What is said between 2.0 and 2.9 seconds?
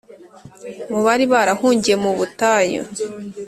mu butayu